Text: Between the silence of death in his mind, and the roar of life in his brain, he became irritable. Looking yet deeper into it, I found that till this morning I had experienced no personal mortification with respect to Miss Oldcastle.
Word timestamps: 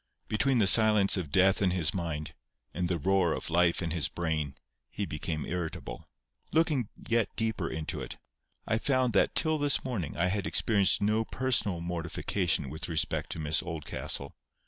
Between 0.27 0.57
the 0.57 0.65
silence 0.65 1.15
of 1.15 1.31
death 1.31 1.61
in 1.61 1.69
his 1.69 1.93
mind, 1.93 2.33
and 2.73 2.87
the 2.89 2.97
roar 2.97 3.33
of 3.33 3.51
life 3.51 3.83
in 3.83 3.91
his 3.91 4.07
brain, 4.07 4.55
he 4.89 5.05
became 5.05 5.45
irritable. 5.45 6.09
Looking 6.51 6.89
yet 7.07 7.29
deeper 7.35 7.69
into 7.69 8.01
it, 8.01 8.17
I 8.65 8.79
found 8.79 9.13
that 9.13 9.35
till 9.35 9.59
this 9.59 9.83
morning 9.83 10.17
I 10.17 10.25
had 10.29 10.47
experienced 10.47 11.03
no 11.03 11.23
personal 11.23 11.81
mortification 11.81 12.71
with 12.71 12.89
respect 12.89 13.29
to 13.33 13.39
Miss 13.39 13.61
Oldcastle. 13.61 14.33